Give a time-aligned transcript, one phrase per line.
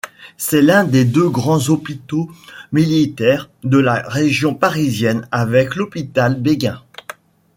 [0.35, 2.27] C'est l'un des deux grands hôpitaux
[2.71, 6.81] militaires de la région parisienne avec l'Hôpital Bégin.